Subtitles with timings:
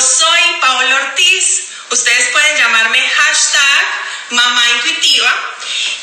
[0.00, 1.70] Soy Paola Ortiz.
[1.90, 3.84] Ustedes pueden llamarme hashtag
[4.30, 5.34] Mamá Intuitiva.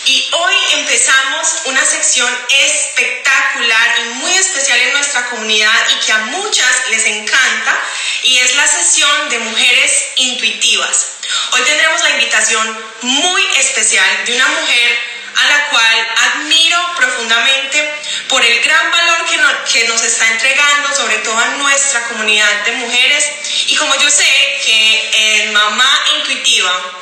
[0.05, 6.17] Y hoy empezamos una sección espectacular y muy especial en nuestra comunidad y que a
[6.25, 7.79] muchas les encanta.
[8.23, 11.11] Y es la sesión de mujeres intuitivas.
[11.53, 14.99] Hoy tendremos la invitación muy especial de una mujer
[15.37, 17.94] a la cual admiro profundamente
[18.27, 19.39] por el gran valor que,
[19.71, 23.31] que nos está entregando, sobre todo a nuestra comunidad de mujeres.
[23.67, 24.25] Y como yo sé
[24.63, 27.01] que en Mamá Intuitiva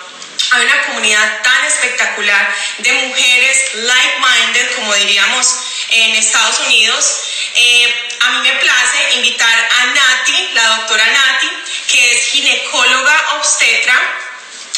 [0.52, 5.48] hay una comunidad tan espectacular de mujeres like-minded, como diríamos
[5.90, 7.22] en Estados Unidos,
[7.56, 11.50] eh, a mí me place invitar a Nati, la doctora Nati,
[11.88, 14.20] que es ginecóloga obstetra.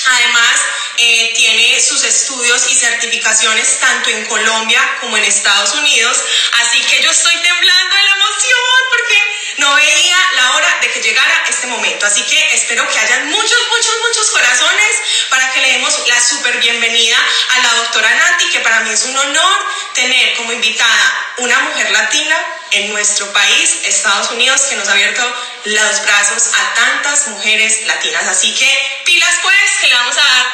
[0.08, 0.62] Además,
[0.98, 6.18] eh, tiene sus estudios y certificaciones tanto en Colombia como en Estados Unidos.
[6.62, 11.02] Así que yo estoy temblando de la emoción porque no veía la hora de que
[11.02, 12.06] llegara este momento.
[12.06, 16.58] Así que espero que hayan muchos, muchos, muchos corazones para que le demos la súper
[16.58, 17.18] bienvenida
[17.50, 21.92] a la doctora Nati, que para mí es un honor tener como invitada una mujer
[21.92, 22.38] latina
[22.72, 28.28] en nuestro país, Estados Unidos, que nos ha abierto los brazos a tantas mujeres latinas.
[28.28, 30.46] Así que pilas pues, que le vamos a dar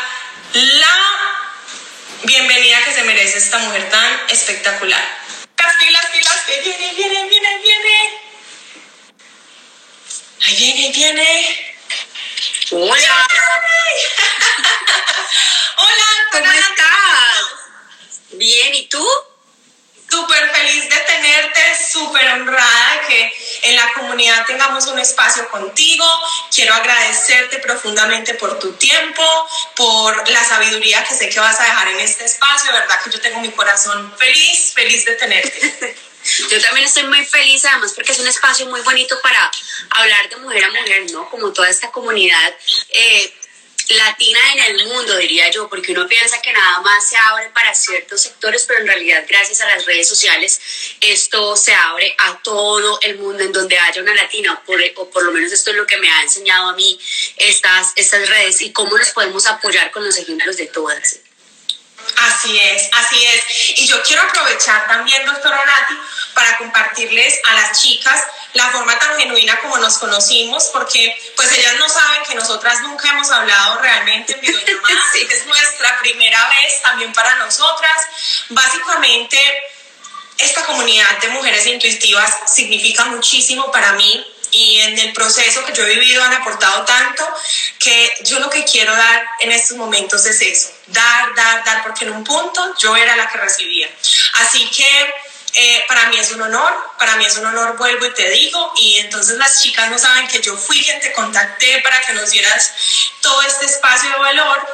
[0.53, 1.21] la
[2.23, 5.21] bienvenida que se merece esta mujer tan espectacular.
[5.57, 7.60] Las pilas, pilas, que viene, viene, viene.
[10.45, 11.77] Ahí viene, ahí viene.
[12.71, 13.27] Hola.
[15.77, 17.45] Hola, ¿cómo estás?
[18.31, 19.07] Bien, ¿y tú?
[20.11, 26.05] súper feliz de tenerte, súper honrada de que en la comunidad tengamos un espacio contigo.
[26.53, 29.23] Quiero agradecerte profundamente por tu tiempo,
[29.75, 32.71] por la sabiduría que sé que vas a dejar en este espacio.
[32.71, 35.95] De verdad que yo tengo mi corazón feliz, feliz de tenerte.
[36.49, 39.51] Yo también estoy muy feliz, además, porque es un espacio muy bonito para
[39.91, 41.29] hablar de mujer a mujer, ¿no?
[41.29, 42.55] Como toda esta comunidad.
[42.89, 43.33] Eh,
[43.89, 47.73] latina en el mundo, diría yo, porque uno piensa que nada más se abre para
[47.73, 50.59] ciertos sectores, pero en realidad gracias a las redes sociales
[51.01, 55.09] esto se abre a todo el mundo en donde haya una latina, o por, o
[55.09, 56.99] por lo menos esto es lo que me ha enseñado a mí
[57.37, 61.19] estas, estas redes y cómo nos podemos apoyar con los ejemplos de todas.
[62.17, 63.79] Así es, así es.
[63.79, 65.93] Y yo quiero aprovechar también, doctor Nati,
[66.33, 68.21] para compartirles a las chicas
[68.53, 73.09] la forma tan genuina como nos conocimos, porque pues ellas no saben que nosotras nunca
[73.09, 75.27] hemos hablado realmente en videollamada, sí.
[75.29, 78.07] es nuestra primera vez también para nosotras.
[78.49, 79.37] Básicamente,
[80.37, 85.83] esta comunidad de mujeres intuitivas significa muchísimo para mí y en el proceso que yo
[85.83, 87.27] he vivido han aportado tanto
[87.79, 92.05] que yo lo que quiero dar en estos momentos es eso, dar, dar, dar, porque
[92.05, 93.89] en un punto yo era la que recibía.
[94.35, 95.13] Así que
[95.53, 98.73] eh, para mí es un honor, para mí es un honor, vuelvo y te digo,
[98.77, 102.31] y entonces las chicas no saben que yo fui quien te contacté para que nos
[102.31, 102.71] dieras
[103.21, 104.67] todo este espacio de valor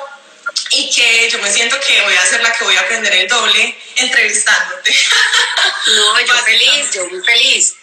[0.71, 3.27] y que yo me siento que voy a ser la que voy a aprender el
[3.27, 4.95] doble entrevistándote.
[5.88, 7.75] No, yo feliz, yo muy feliz.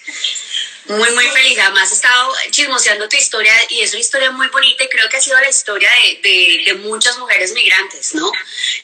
[0.87, 1.59] Muy, muy feliz.
[1.61, 5.17] Además, he estado chismoseando tu historia y es una historia muy bonita y creo que
[5.17, 5.89] ha sido la historia
[6.23, 8.31] de, de, muchas mujeres migrantes, ¿no?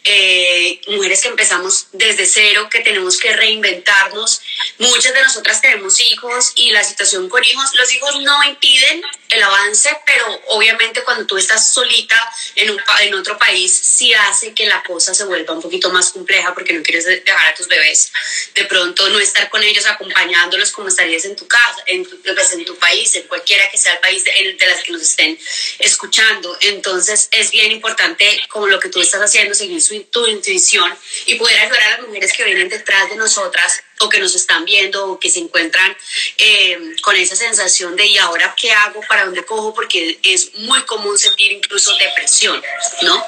[0.05, 4.41] Eh, mujeres que empezamos desde cero, que tenemos que reinventarnos.
[4.79, 9.43] Muchas de nosotras tenemos hijos y la situación con hijos, los hijos no impiden el
[9.43, 12.17] avance, pero obviamente cuando tú estás solita
[12.55, 16.11] en, un, en otro país, sí hace que la cosa se vuelva un poquito más
[16.11, 18.11] compleja porque no quieres dejar a tus bebés.
[18.55, 22.65] De pronto no estar con ellos acompañándolos como estarías en tu casa en, pues, en
[22.65, 25.39] tu país, en cualquiera que sea el país de, las que nos estén
[25.79, 26.57] escuchando.
[26.61, 30.93] Entonces es bien importante, como lo que tú estás haciendo, seguir su, tu intuición
[31.27, 34.65] y poder ayudar a las mujeres que vienen detrás de nosotras o que nos están
[34.65, 35.97] viendo o que se encuentran
[36.39, 39.01] eh, con esa sensación de ¿y ahora qué hago?
[39.09, 39.75] ¿Para dónde cojo?
[39.75, 42.63] Porque es muy común sentir incluso depresión,
[43.03, 43.25] ¿no?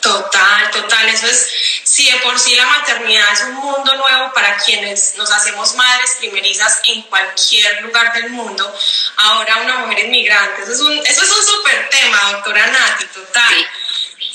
[0.00, 1.08] Total, total.
[1.08, 1.50] Eso es,
[1.82, 6.16] si de por sí la maternidad es un mundo nuevo para quienes nos hacemos madres
[6.18, 8.72] primerizas en cualquier lugar del mundo,
[9.16, 10.62] ahora una mujer inmigrante.
[10.62, 13.54] Eso es un, eso es un súper tema, doctora Nati, total.
[13.54, 13.66] Sí.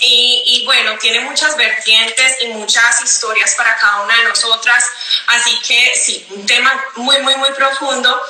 [0.05, 4.85] Y, y, bueno, tiene muchas vertientes y muchas historias para cada una de nosotras.
[5.27, 8.21] Así que sí, un tema muy, muy, muy profundo.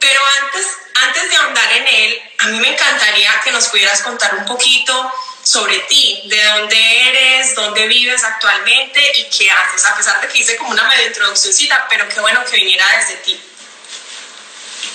[0.00, 0.66] Pero antes,
[1.06, 5.12] antes de ahondar en él, a mí me encantaría que nos pudieras contar un poquito
[5.44, 10.38] sobre ti, de dónde eres, dónde vives actualmente y qué haces, a pesar de que
[10.38, 13.40] hice como una medio introduccióncita, pero qué bueno que viniera desde ti.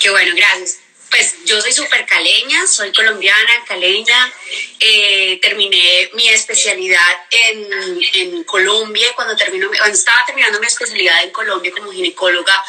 [0.00, 0.89] Qué bueno, gracias.
[1.10, 4.32] Pues yo soy súper caleña, soy colombiana, caleña.
[4.78, 7.68] Eh, terminé mi especialidad en,
[8.14, 9.12] en Colombia.
[9.16, 12.64] Cuando, termino, cuando estaba terminando mi especialidad en Colombia como ginecóloga,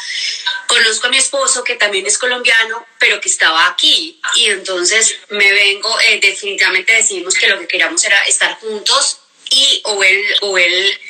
[0.66, 4.20] conozco a mi esposo que también es colombiano, pero que estaba aquí.
[4.34, 9.18] Y entonces me vengo, eh, definitivamente decidimos que lo que queríamos era estar juntos
[9.50, 11.00] y o él, o él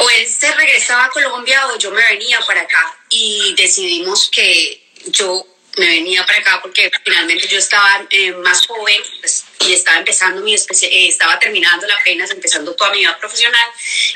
[0.00, 4.88] o él se regresaba a Colombia o yo me venía para acá y decidimos que
[5.06, 5.44] yo
[5.78, 10.42] me venía para acá porque finalmente yo estaba eh, más joven pues, y estaba empezando
[10.42, 13.66] mi eh, estaba terminando la apenas empezando toda mi vida profesional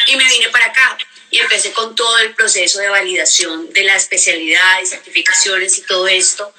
[0.06, 0.99] y me vine para acá
[1.31, 6.06] y empecé con todo el proceso de validación de la especialidad y certificaciones y todo
[6.06, 6.53] esto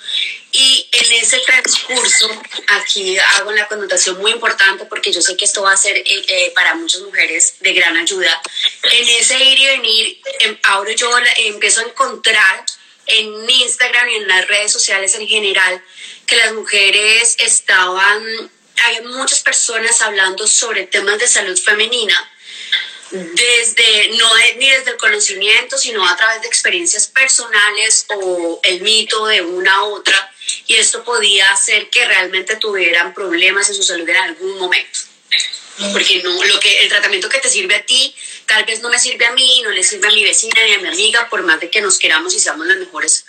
[0.51, 2.29] y en ese transcurso
[2.67, 6.51] aquí hago una connotación muy importante porque yo sé que esto va a ser eh,
[6.55, 8.41] para muchas mujeres de gran ayuda
[8.83, 12.65] en ese ir y venir em, ahora yo empiezo a encontrar
[13.05, 15.83] en Instagram y en las redes sociales en general
[16.25, 18.51] que las mujeres estaban,
[18.83, 22.29] hay muchas personas hablando sobre temas de salud femenina
[23.11, 24.27] desde no
[24.57, 29.75] ni desde el conocimiento sino a través de experiencias personales o el mito de una
[29.75, 30.33] a otra
[30.67, 34.99] y esto podía hacer que realmente tuvieran problemas en su salud en algún momento.
[35.91, 38.15] Porque no lo que el tratamiento que te sirve a ti
[38.47, 40.79] tal vez no me sirve a mí, no le sirve a mi vecina ni a
[40.79, 43.25] mi amiga, por más de que nos queramos y seamos las mejores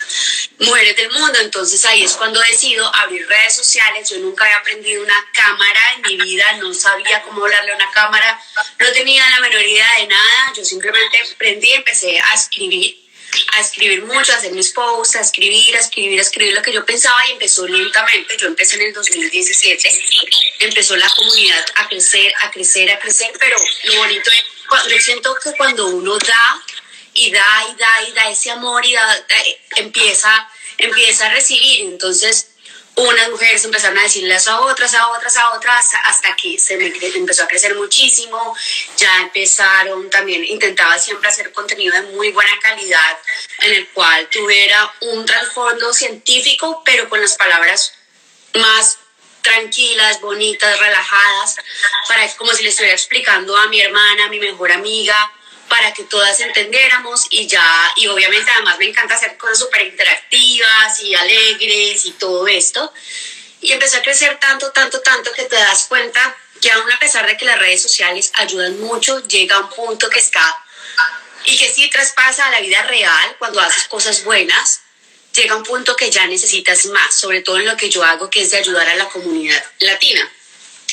[0.59, 1.39] mujeres del mundo.
[1.39, 4.09] Entonces ahí es cuando decido abrir redes sociales.
[4.09, 7.91] Yo nunca había aprendido una cámara en mi vida, no sabía cómo hablarle a una
[7.91, 8.39] cámara,
[8.79, 10.53] no tenía la menor idea de nada.
[10.55, 13.05] Yo simplemente aprendí empecé a escribir
[13.53, 16.73] a escribir mucho, a hacer mis posts, a escribir, a escribir, a escribir lo que
[16.73, 18.37] yo pensaba y empezó lentamente.
[18.37, 19.89] Yo empecé en el 2017,
[20.59, 24.54] empezó la comunidad a crecer, a crecer, a crecer, pero lo bonito es
[24.89, 26.63] yo siento que cuando uno da
[27.13, 29.25] y da y da y da ese amor y da,
[29.77, 32.55] empieza, empieza a recibir, entonces
[32.95, 36.75] unas mujeres empezaron a decirles a otras, a otras, a otras, hasta que se
[37.15, 38.55] empezó a crecer muchísimo.
[38.97, 43.17] Ya empezaron también, intentaba siempre hacer contenido de muy buena calidad,
[43.59, 47.93] en el cual tuviera un trasfondo científico, pero con las palabras
[48.53, 48.97] más
[49.45, 51.55] tranquilas, bonitas, relajadas,
[52.07, 55.31] para como si le estuviera explicando a mi hermana, a mi mejor amiga,
[55.69, 60.99] para que todas entendiéramos y ya, y obviamente además me encanta hacer cosas súper interactivas
[61.01, 62.91] y alegres y todo esto.
[63.61, 67.25] Y empezó a crecer tanto, tanto, tanto que te das cuenta que aún a pesar
[67.27, 70.57] de que las redes sociales ayudan mucho, llega un punto que está
[71.45, 74.81] y que sí traspasa a la vida real cuando haces cosas buenas,
[75.35, 78.41] llega un punto que ya necesitas más, sobre todo en lo que yo hago, que
[78.41, 80.31] es de ayudar a la comunidad latina,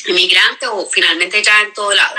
[0.07, 2.15] inmigrante o finalmente ya en todo lado.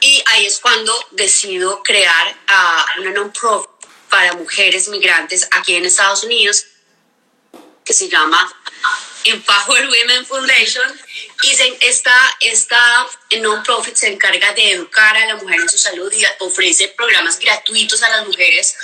[0.00, 3.70] Y ahí es cuando decido crear uh, una non-profit
[4.08, 6.66] para mujeres migrantes aquí en Estados Unidos,
[7.84, 8.54] que se llama
[9.24, 11.00] Empower Women Foundation.
[11.42, 11.50] Y
[11.80, 13.06] esta, esta
[13.40, 18.02] non-profit se encarga de educar a la mujer en su salud y ofrece programas gratuitos
[18.02, 18.76] a las mujeres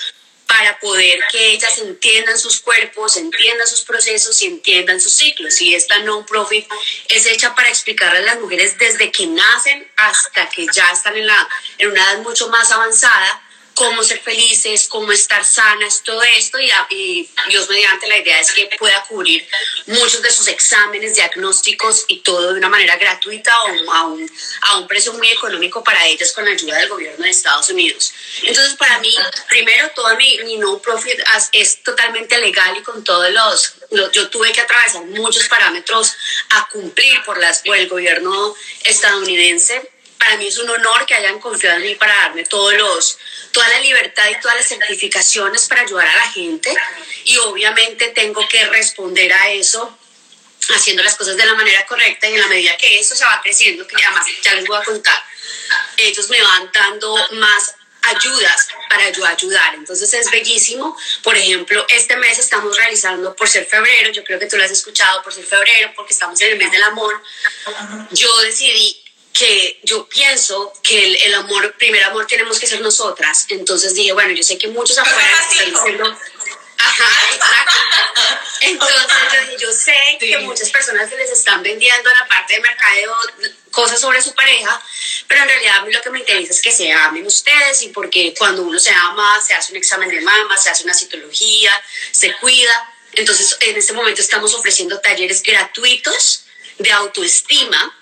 [0.46, 5.60] para poder que ellas entiendan sus cuerpos, entiendan sus procesos y entiendan sus ciclos.
[5.60, 6.66] Y esta non-profit
[7.08, 11.26] es hecha para explicarle a las mujeres desde que nacen hasta que ya están en,
[11.26, 11.48] la,
[11.78, 13.43] en una edad mucho más avanzada
[13.74, 16.58] cómo ser felices, cómo estar sanas, todo esto
[16.90, 19.46] y, Dios mediante la idea es que pueda cubrir
[19.86, 24.30] muchos de sus exámenes diagnósticos y todo de una manera gratuita o a un,
[24.62, 28.12] a un precio muy económico para ellas con la ayuda del gobierno de Estados Unidos.
[28.44, 29.14] Entonces para mí,
[29.48, 31.18] primero, todo mi, mi no profit
[31.52, 33.74] es totalmente legal y con todos los,
[34.12, 36.14] yo tuve que atravesar muchos parámetros
[36.50, 38.54] a cumplir por, las, por el gobierno
[38.84, 43.18] estadounidense para mí es un honor que hayan confiado en mí para darme todos los,
[43.52, 46.74] toda la libertad y todas las certificaciones para ayudar a la gente.
[47.24, 49.98] Y obviamente tengo que responder a eso
[50.74, 53.40] haciendo las cosas de la manera correcta y en la medida que eso se va
[53.42, 55.22] creciendo, que además ya les voy a contar,
[55.98, 59.74] ellos me van dando más ayudas para yo ayudar.
[59.74, 60.96] Entonces es bellísimo.
[61.22, 64.70] Por ejemplo, este mes estamos realizando por ser febrero, yo creo que tú lo has
[64.70, 67.22] escuchado por ser febrero, porque estamos en el mes del amor.
[68.10, 69.03] Yo decidí
[69.34, 73.46] que yo pienso que el, el, amor, primer amor tenemos que ser nosotras.
[73.48, 76.18] Entonces dije, bueno, yo sé que muchos afuera están diciendo,
[76.78, 77.72] ajá, exacto.
[78.60, 78.96] Entonces
[79.60, 83.12] yo, sé que muchas personas les están vendiendo en la parte de mercadeo
[83.72, 84.80] cosas sobre su pareja,
[85.26, 87.88] pero en realidad a mí lo que me interesa es que se amen ustedes y
[87.88, 91.82] porque cuando uno se ama, se hace un examen de mama, se hace una citología,
[92.12, 92.94] se cuida.
[93.14, 96.44] Entonces en este momento estamos ofreciendo talleres gratuitos
[96.78, 97.92] de autoestima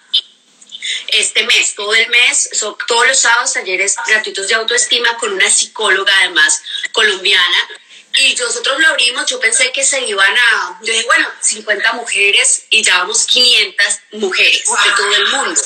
[1.09, 5.51] este mes, todo el mes, son todos los sábados talleres gratuitos de autoestima con una
[5.51, 6.63] psicóloga además
[6.93, 7.69] colombiana
[8.15, 12.65] y nosotros lo abrimos, yo pensé que se iban a, yo dije, bueno, 50 mujeres
[12.71, 15.61] y ya vamos 500 mujeres de todo el mundo.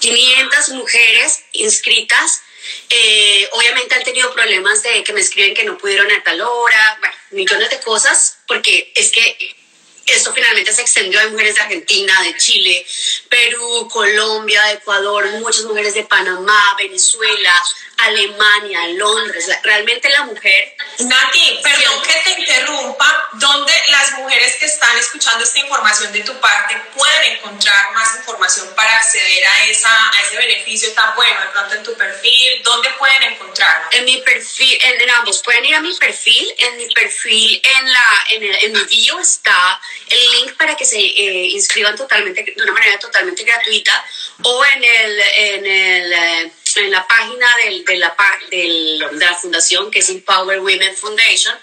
[0.00, 2.42] 500 mujeres inscritas.
[2.88, 6.96] Eh, obviamente han tenido problemas de que me escriben que no pudieron a tal hora,
[7.00, 9.56] bueno, millones de cosas, porque es que
[10.06, 12.86] esto finalmente se extendió a mujeres de Argentina, de Chile,
[13.28, 17.54] Perú, Colombia, Ecuador, muchas mujeres de Panamá, Venezuela,
[17.98, 19.46] Alemania, Londres.
[19.62, 20.76] Realmente la mujer...
[20.98, 26.38] Nati, perdón que te interrumpa, ¿dónde las mujeres que están escuchando esta información de tu
[26.40, 31.40] parte pueden encontrar más información para acceder a, esa, a ese beneficio tan bueno?
[31.40, 33.88] De pronto en tu perfil, ¿dónde pueden encontrarlo?
[33.92, 38.24] En mi perfil, en, ambos, pueden ir a mi perfil, en mi perfil, en, la,
[38.30, 39.80] en, el, en mi bio está
[40.10, 44.04] el link para que se eh, inscriban totalmente, de una manera totalmente gratuita,
[44.42, 45.20] o en el...
[45.36, 48.16] En el eh, en la página del, de, la,
[48.50, 51.58] del, de la fundación, que es Empower Women Foundation,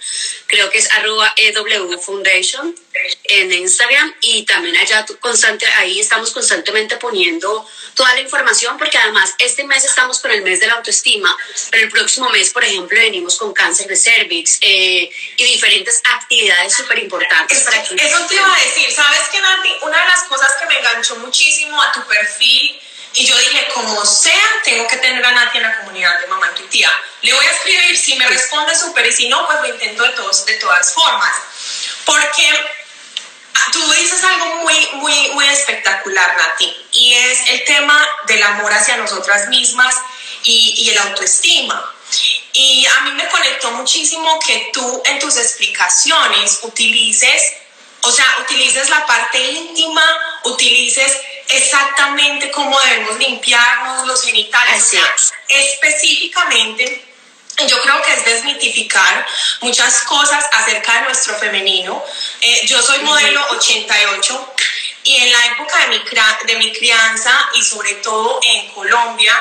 [0.47, 2.75] creo que es arroba EW Foundation
[3.23, 9.33] en Instagram y también allá constante, ahí estamos constantemente poniendo toda la información porque además
[9.39, 11.35] este mes estamos con el mes de la autoestima,
[11.71, 16.73] pero el próximo mes, por ejemplo, venimos con cáncer de cervix eh, y diferentes actividades
[16.73, 17.65] súper importantes.
[17.89, 17.95] Que...
[17.95, 19.69] Eso te iba a decir, ¿sabes qué, Nati?
[19.83, 22.79] Una de las cosas que me enganchó muchísimo a tu perfil
[23.13, 26.47] y yo dije, como sea, tengo que tener a Nati en la comunidad de mamá
[26.49, 26.91] intuitiva.
[27.21, 30.09] Le voy a escribir, si me responde súper y si no, pues lo intento de,
[30.09, 31.35] todos, de todas formas.
[32.05, 32.47] Porque
[33.71, 38.97] tú dices algo muy, muy, muy espectacular, Nati, y es el tema del amor hacia
[38.97, 39.95] nosotras mismas
[40.43, 41.93] y, y el autoestima.
[42.53, 47.53] Y a mí me conectó muchísimo que tú en tus explicaciones utilices,
[48.01, 50.03] o sea, utilices la parte íntima,
[50.43, 51.17] utilices
[51.49, 54.93] exactamente cómo debemos limpiarnos los genitales.
[55.47, 57.05] Específicamente,
[57.67, 59.25] yo creo que es desmitificar
[59.61, 62.03] muchas cosas acerca de nuestro femenino.
[62.41, 64.53] Eh, yo soy modelo 88
[65.03, 66.03] y en la época de mi,
[66.45, 69.35] de mi crianza y sobre todo en Colombia,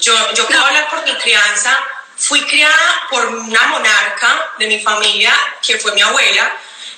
[0.00, 1.78] yo, yo puedo hablar por mi crianza,
[2.16, 5.32] fui criada por una monarca de mi familia,
[5.62, 6.56] que fue mi abuela,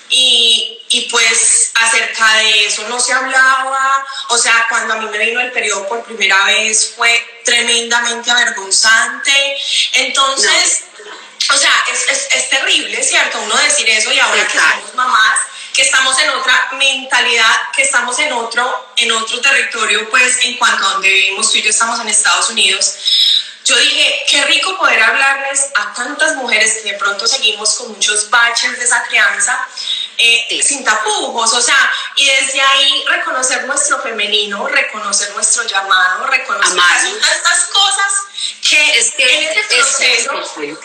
[0.08, 5.18] y, y, pues acerca de eso no se hablaba, o sea, cuando a mí me
[5.18, 9.56] vino el periodo por primera vez fue tremendamente avergonzante,
[9.92, 10.84] entonces,
[11.52, 13.40] o sea, es, es, es, terrible, ¿cierto?
[13.40, 15.38] Uno decir eso y ahora que somos mamás,
[15.76, 20.86] que estamos en otra mentalidad, que estamos en otro, en otro territorio, pues en cuanto
[20.86, 22.96] a donde vivimos, tú y yo estamos en Estados Unidos,
[23.66, 28.30] yo dije, qué rico poder hablarles a tantas mujeres que de pronto seguimos con muchos
[28.30, 29.66] baches de esa crianza,
[30.18, 36.80] eh, sin tapujos, o sea, y desde ahí reconocer nuestro femenino, reconocer nuestro llamado, reconocer
[37.20, 38.12] tantas cosas
[38.68, 40.76] que, es que en este proceso...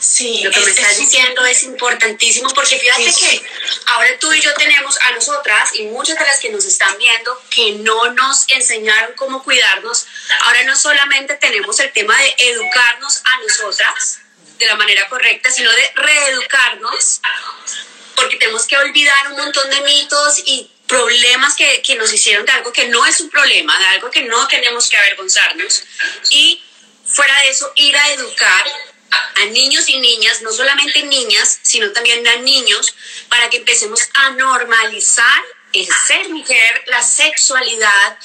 [0.00, 3.42] Sí, lo que me estás diciendo es importantísimo porque fíjate que
[3.86, 7.42] ahora tú y yo tenemos a nosotras y muchas de las que nos están viendo
[7.50, 10.06] que no nos enseñaron cómo cuidarnos.
[10.40, 14.20] Ahora no solamente tenemos el tema de educarnos a nosotras
[14.58, 17.20] de la manera correcta, sino de reeducarnos
[18.18, 22.52] porque tenemos que olvidar un montón de mitos y problemas que, que nos hicieron de
[22.52, 25.84] algo que no es un problema, de algo que no tenemos que avergonzarnos.
[26.30, 26.60] Y
[27.06, 28.66] fuera de eso ir a educar
[29.36, 32.92] a niños y niñas, no solamente niñas, sino también a niños,
[33.28, 35.44] para que empecemos a normalizar
[35.80, 38.18] el ser mujer, la sexualidad,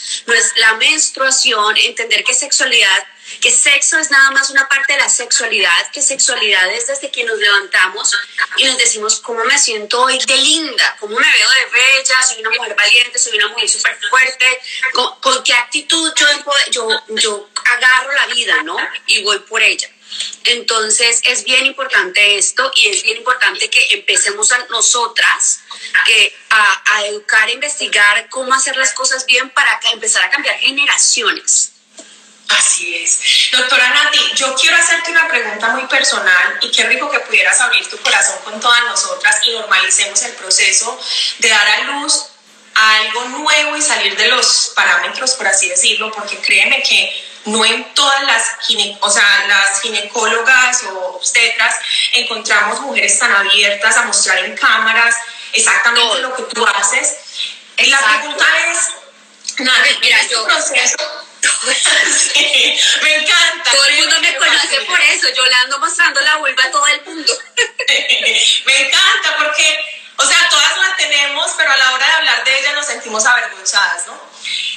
[0.58, 3.06] la menstruación, entender que sexualidad,
[3.42, 7.24] que sexo es nada más una parte de la sexualidad, que sexualidad es desde que
[7.24, 8.12] nos levantamos
[8.58, 12.42] y nos decimos cómo me siento hoy de linda, cómo me veo de bella, soy
[12.42, 14.46] una mujer valiente, soy una mujer súper fuerte,
[15.22, 16.28] con, qué actitud yo,
[16.72, 18.78] yo, yo agarro la vida, ¿no?
[19.08, 19.90] Y voy por ella.
[20.46, 25.60] Entonces es bien importante esto y es bien importante que empecemos a nosotras
[26.50, 31.74] a, a educar, a investigar cómo hacer las cosas bien para empezar a cambiar generaciones.
[32.50, 33.20] Así es.
[33.52, 37.90] Doctora Nati, yo quiero hacerte una pregunta muy personal y qué rico que pudieras abrir
[37.90, 41.00] tu corazón con todas nosotras y normalicemos el proceso
[41.40, 42.26] de dar a luz
[42.76, 47.66] a algo nuevo y salir de los parámetros, por así decirlo, porque créeme que no
[47.66, 48.44] en todas las,
[49.02, 51.76] o sea, las ginecólogas o obstetras
[52.14, 55.16] encontramos mujeres tan abiertas a mostrar en cámaras
[55.52, 57.18] exactamente lo que tú haces.
[57.78, 60.46] Y La pregunta es, nada, mira, este yo...
[60.46, 60.96] Proceso,
[63.02, 63.72] me encanta.
[63.72, 66.88] Todo el mundo me conoce por eso, yo le ando mostrando la vulva a todo
[66.88, 67.34] el mundo.
[68.66, 69.80] me encanta porque,
[70.18, 73.26] o sea, todas la tenemos, pero a la hora de hablar de ella nos sentimos
[73.26, 74.20] avergonzadas, ¿no?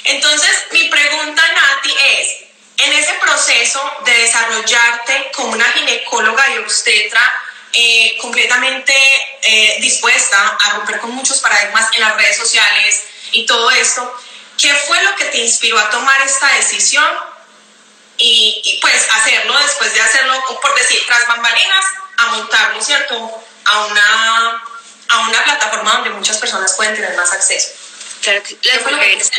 [0.05, 2.46] Entonces, mi pregunta, Nati, es,
[2.77, 7.43] en ese proceso de desarrollarte como una ginecóloga y obstetra
[7.73, 8.93] eh, completamente
[9.41, 14.15] eh, dispuesta a romper con muchos paradigmas en las redes sociales y todo esto.
[14.57, 17.07] ¿Qué fue lo que te inspiró a tomar esta decisión
[18.17, 21.85] y, pues hacerlo después de hacerlo, por decir, tras bambalinas,
[22.17, 23.43] a montarlo, ¿cierto?
[23.65, 24.63] A una,
[25.09, 27.69] a una plataforma donde muchas personas pueden tener más acceso.
[28.21, 29.31] Claro que las mujeres,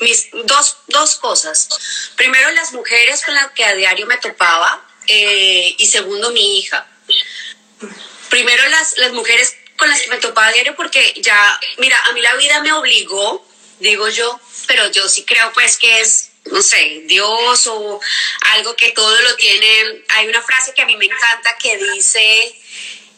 [0.00, 1.68] mis dos, dos cosas.
[2.16, 6.86] Primero, las mujeres con las que a diario me topaba eh, y segundo, mi hija.
[8.28, 12.12] Primero, las, las mujeres con las que me topaba a diario porque ya, mira, a
[12.12, 13.46] mí la vida me obligó,
[13.78, 18.00] digo yo, pero yo sí creo pues que es no sé, Dios o
[18.52, 20.04] algo que todo lo tiene.
[20.10, 22.56] Hay una frase que a mí me encanta que dice,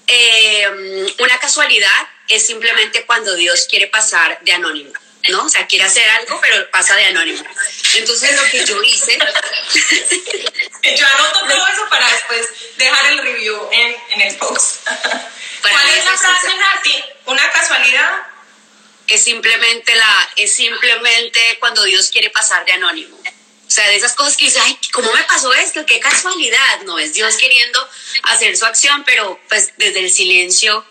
[0.06, 4.92] eh, una casualidad es simplemente cuando Dios quiere pasar de anónimo.
[5.28, 5.44] ¿no?
[5.44, 7.44] O sea, quiere hacer algo, pero pasa de anónimo.
[7.96, 9.18] Entonces, lo que yo hice.
[10.96, 14.88] yo anoto todo eso para después dejar el review en, en el post.
[15.60, 17.04] ¿Cuál es la frase, Nati?
[17.26, 18.22] ¿Una casualidad?
[19.06, 23.16] Es simplemente, la, es simplemente cuando Dios quiere pasar de anónimo.
[23.16, 25.84] O sea, de esas cosas que dice, ay, ¿cómo me pasó esto?
[25.84, 26.80] Qué casualidad.
[26.84, 27.86] No, es Dios queriendo
[28.22, 30.86] hacer su acción, pero pues desde el silencio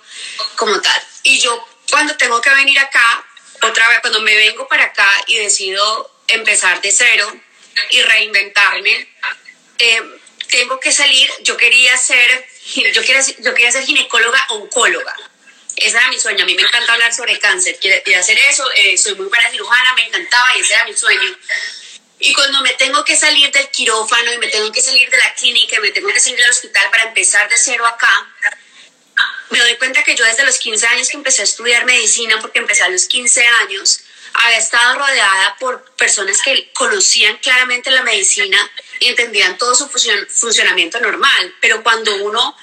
[0.55, 1.01] como tal.
[1.27, 3.25] Y yo cuando tengo que venir acá,
[3.61, 7.29] otra vez, cuando me vengo para acá y decido empezar de cero
[7.89, 9.09] y reinventarme,
[9.77, 10.01] eh,
[10.49, 12.47] tengo que salir, yo quería ser,
[12.93, 15.13] yo quería, yo quería ser ginecóloga oncóloga.
[15.75, 16.43] Ese era mi sueño.
[16.43, 17.77] A mí me encanta hablar sobre cáncer.
[17.77, 18.63] Quería hacer eso.
[18.75, 21.37] Eh, soy muy buena cirujana, me encantaba y ese era mi sueño.
[22.19, 25.33] Y cuando me tengo que salir del quirófano y me tengo que salir de la
[25.35, 28.27] clínica me tengo que salir del hospital para empezar de cero acá,
[29.49, 32.59] me doy cuenta que yo desde los 15 años que empecé a estudiar medicina, porque
[32.59, 34.01] empecé a los 15 años,
[34.33, 38.57] había estado rodeada por personas que conocían claramente la medicina
[38.99, 41.55] y entendían todo su funcionamiento normal.
[41.61, 42.55] Pero cuando uno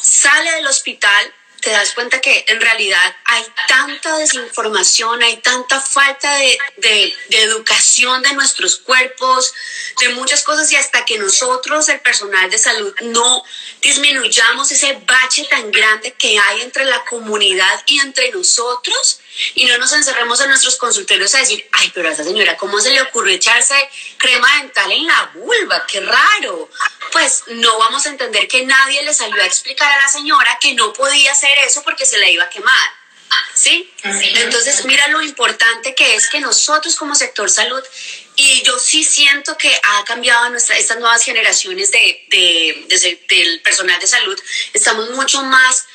[0.00, 1.32] sale del hospital,
[1.64, 8.22] te das cuenta que en realidad hay tanta desinformación, hay tanta falta de, de, educación
[8.22, 9.54] de nuestros cuerpos,
[10.00, 13.42] de muchas cosas y hasta que nosotros, el personal de salud, no
[13.80, 19.20] disminuyamos ese bache tan grande que hay entre la comunidad y entre nosotros
[19.54, 22.80] y no nos encerremos en nuestros consultorios a decir, ay, pero a esta señora, ¿cómo
[22.80, 23.74] se le ocurrió echarse
[24.16, 25.86] crema dental en la vulva?
[25.86, 26.70] ¡Qué raro!
[27.12, 30.74] Pues no vamos a entender que nadie le salió a explicar a la señora que
[30.74, 32.90] no podía hacer eso porque se la iba a quemar.
[33.54, 33.92] ¿Sí?
[34.02, 37.82] Entonces, mira lo importante que es que nosotros como sector salud,
[38.36, 43.98] y yo sí siento que ha cambiado nuestra, estas nuevas generaciones de, de, del personal
[44.00, 44.40] de salud,
[44.72, 45.86] estamos mucho más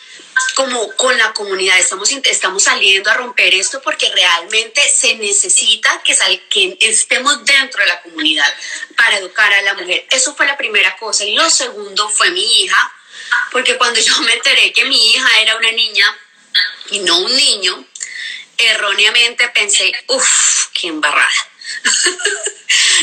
[0.56, 6.16] como con la comunidad, estamos, estamos saliendo a romper esto porque realmente se necesita que,
[6.16, 8.54] sal, que estemos dentro de la comunidad
[8.96, 10.06] para educar a la mujer.
[10.10, 11.26] Eso fue la primera cosa.
[11.26, 12.94] Y lo segundo fue mi hija,
[13.52, 16.18] porque cuando yo me enteré que mi hija era una niña
[16.92, 17.86] y no un niño,
[18.58, 21.30] erróneamente pensé, uff, qué embarrada.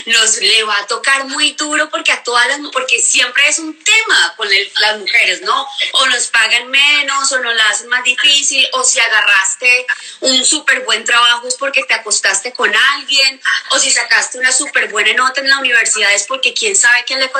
[0.07, 3.77] nos le va a tocar muy duro porque a todas las porque siempre es un
[3.83, 4.49] tema con
[4.81, 5.67] las mujeres, ¿no?
[5.93, 9.87] O nos pagan menos o nos la hacen más difícil o si agarraste
[10.21, 13.41] un súper buen trabajo es porque te acostaste con alguien
[13.71, 17.21] o si sacaste una súper buena nota en la universidad es porque quién sabe quién
[17.21, 17.31] le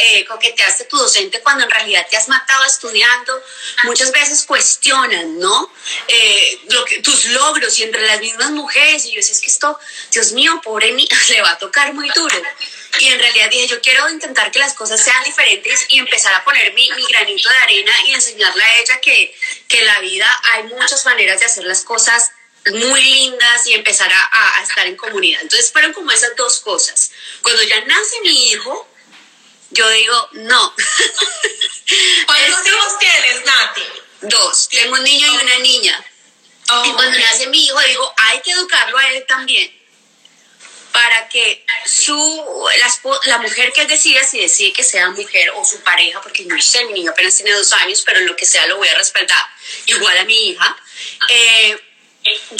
[0.00, 3.42] eh, coqueteaste tu docente cuando en realidad te has matado estudiando.
[3.84, 5.70] Muchas veces cuestionan, ¿no?
[6.08, 9.48] Eh, lo que, tus logros y entre las mismas mujeres y yo decía, es que
[9.48, 9.78] esto,
[10.10, 12.42] Dios mío, pobre mí, le va a tocar muy duro.
[12.98, 16.42] Y en realidad dije, yo quiero intentar que las cosas sean diferentes y empezar a
[16.44, 19.36] poner mi, mi granito de arena y enseñarle a ella que,
[19.68, 22.32] que en la vida hay muchas maneras de hacer las cosas
[22.72, 25.42] muy lindas y empezar a, a, estar en comunidad.
[25.42, 27.12] Entonces fueron como esas dos cosas.
[27.42, 28.88] Cuando ya nace mi hijo,
[29.70, 30.74] yo digo, no.
[32.26, 33.82] ¿Cuántos este, hijos tienes, Nati?
[34.22, 34.68] Dos.
[34.70, 36.04] Tengo un niño y una niña.
[36.86, 39.85] y cuando nace mi hijo, digo, hay que educarlo a él también
[40.96, 42.64] para que su,
[43.26, 46.86] la, mujer que decida, si decide que sea mujer o su pareja, porque no sé,
[46.86, 49.42] mi niño apenas tiene dos años, pero en lo que sea lo voy a respaldar,
[49.84, 50.76] igual a mi hija,
[51.28, 51.78] eh,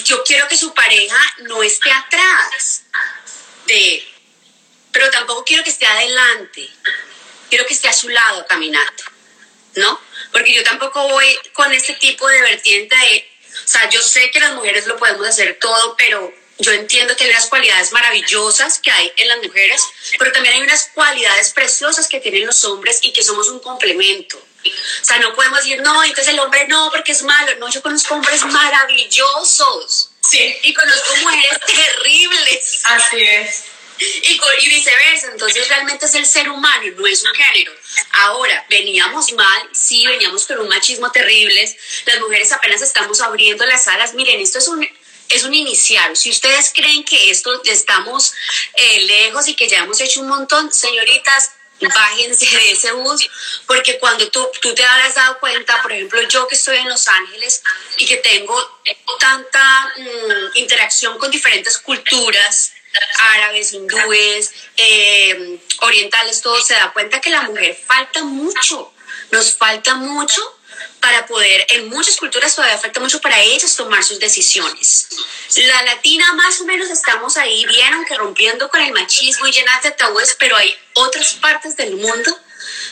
[0.05, 2.83] yo quiero que su pareja no esté atrás
[3.68, 4.09] de él,
[4.92, 6.68] pero tampoco quiero que esté adelante,
[7.49, 9.03] quiero que esté a su lado caminando,
[9.77, 9.99] ¿no?
[10.31, 13.31] Porque yo tampoco voy con ese tipo de vertiente de,
[13.64, 17.25] o sea, yo sé que las mujeres lo podemos hacer todo, pero yo entiendo que
[17.25, 19.83] hay unas cualidades maravillosas que hay en las mujeres,
[20.19, 24.38] pero también hay unas cualidades preciosas que tienen los hombres y que somos un complemento.
[24.38, 27.55] O sea, no podemos decir, no, entonces el hombre no, porque es malo.
[27.59, 30.11] No, yo conozco hombres maravillosos.
[30.29, 30.57] Sí.
[30.62, 32.81] Y conozco mujeres terribles.
[32.85, 33.64] Así es.
[33.99, 35.29] y, y, viceversa.
[35.33, 37.73] Entonces realmente es el ser humano, no es un género.
[38.12, 41.79] Ahora, veníamos mal, sí, veníamos con un machismo terrible.
[42.07, 44.14] Las mujeres apenas estamos abriendo las alas.
[44.14, 44.87] Miren, esto es un,
[45.28, 46.16] es un inicial.
[46.16, 48.32] Si ustedes creen que esto estamos
[48.74, 53.28] eh, lejos y que ya hemos hecho un montón, señoritas, bájense de ese bus,
[53.66, 57.06] porque cuando tú, tú te habrás dado cuenta, por ejemplo, yo que estoy en Los
[57.08, 57.62] Ángeles
[57.98, 58.80] y que tengo
[59.18, 62.72] tanta mm, interacción con diferentes culturas,
[63.18, 68.92] árabes, hindúes, eh, orientales, todo, se da cuenta que la mujer falta mucho,
[69.30, 70.56] nos falta mucho
[71.00, 75.09] para poder, en muchas culturas todavía falta mucho para ellas tomar sus decisiones.
[75.56, 79.82] La latina más o menos estamos ahí bien, aunque rompiendo con el machismo y llenas
[79.82, 82.37] de tabúes, pero hay otras partes del mundo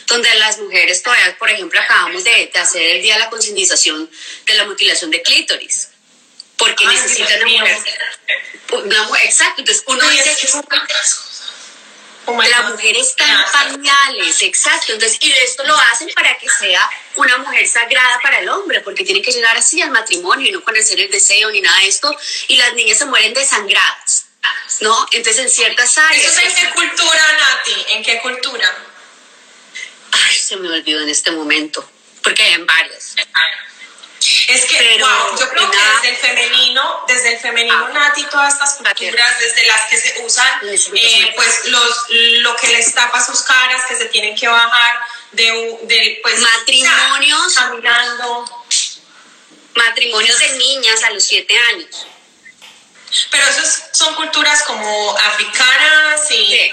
[0.07, 4.09] donde las mujeres todavía, por ejemplo, acabamos de, hacer el día de la concientización
[4.45, 5.89] de la mutilación de clítoris,
[6.57, 7.41] porque necesitan
[8.71, 10.35] una mujer, exacto, entonces uno dice
[12.27, 14.93] la mujer está en pañales, exacto.
[14.93, 19.03] Entonces, y esto lo hacen para que sea una mujer sagrada para el hombre, porque
[19.03, 22.15] tienen que llegar así al matrimonio y no conocer el deseo ni nada de esto.
[22.47, 24.25] Y las niñas se mueren desangradas,
[24.81, 25.07] ¿no?
[25.11, 26.37] Entonces, en ciertas áreas.
[26.37, 27.85] ¿Eso en qué cultura, Nati?
[27.93, 28.75] ¿En qué cultura?
[30.11, 31.87] Ay, se me olvidó en este momento,
[32.23, 33.15] porque hay en varias.
[34.47, 37.93] Es que, wow, yo creo que desde el femenino, desde el femenino, ah.
[37.93, 42.93] Nati, todas estas culturas, desde las que se usan, eh, pues los, lo que les
[42.93, 44.99] tapa sus caras, que se tienen que bajar,
[45.31, 48.65] de, de pues, matrimonios, caminando.
[49.75, 52.07] Matrimonios de niñas a los siete años.
[53.29, 56.71] Pero esas son culturas como africanas y...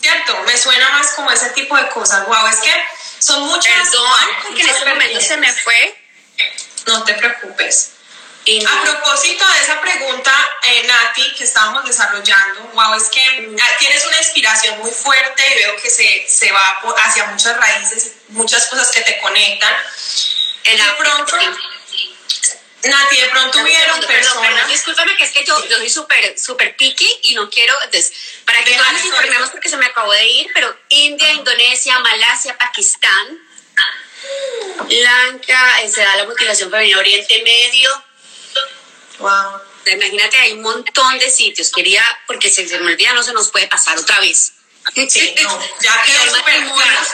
[0.00, 0.38] ¿Cierto?
[0.42, 2.26] Me suena más como ese tipo de cosas.
[2.26, 2.84] Wow, es que
[3.20, 3.88] son muchas...
[3.88, 4.10] Perdón,
[4.42, 6.04] porque en este momento se me fue
[6.86, 7.90] no te preocupes.
[8.46, 10.30] A propósito de esa pregunta,
[10.64, 15.54] eh, Nati, que estábamos desarrollando, wow, es que ah, tienes una inspiración muy fuerte y
[15.60, 19.74] veo que se, se va hacia muchas raíces, muchas cosas que te conectan.
[20.62, 21.38] de pronto,
[22.82, 24.68] Nati, de pronto hubieron personas...
[24.68, 28.12] discúlpame que es que yo, yo soy súper super picky y no quiero, entonces,
[28.44, 32.58] para que todos nos informemos porque se me acabó de ir, pero India, Indonesia, Malasia,
[32.58, 33.40] Pakistán,
[34.88, 38.04] Lanka, se da la mutilación femenina Oriente Medio.
[39.18, 39.60] Wow.
[39.86, 41.70] Imagínate, hay un montón de sitios.
[41.70, 44.52] Quería, porque se, se me olvida, no se nos puede pasar otra vez.
[45.08, 47.08] Sí, no, ya que hay matrimonios,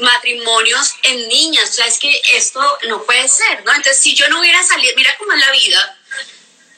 [0.00, 1.70] matrimonios en niñas.
[1.70, 3.72] O sea, es que esto no puede ser, ¿no?
[3.74, 5.98] Entonces, si yo no hubiera salido, mira cómo es la vida,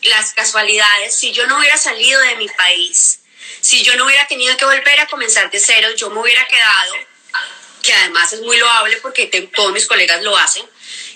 [0.03, 3.21] las casualidades, si yo no hubiera salido de mi país,
[3.61, 6.95] si yo no hubiera tenido que volver a comenzar de cero, yo me hubiera quedado
[7.85, 10.65] que además es muy loable porque todos mis colegas lo hacen,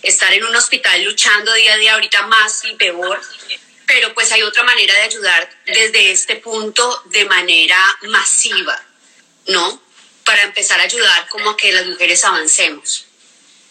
[0.03, 3.21] estar en un hospital luchando día a día, ahorita más y peor,
[3.87, 8.79] pero pues hay otra manera de ayudar desde este punto de manera masiva,
[9.47, 9.83] ¿no?
[10.25, 13.07] Para empezar a ayudar como a que las mujeres avancemos.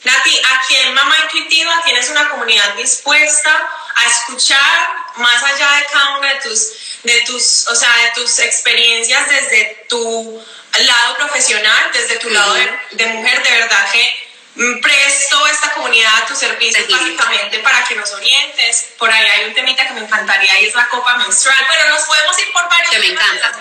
[0.04, 6.18] Nati, aquí en Mamá Intuitiva tienes una comunidad dispuesta a escuchar más allá de cada
[6.18, 10.44] una de tus, de tus, o sea, de tus experiencias desde tu
[10.86, 14.28] lado profesional, desde tu lado de, mujer, de verdad que
[14.82, 18.90] presto esta comunidad a tu servicio básicamente para que nos orientes.
[18.98, 21.58] Por ahí hay un temita que me encantaría y es la copa menstrual.
[21.68, 23.60] Bueno, nos podemos ir por varios que me encanta.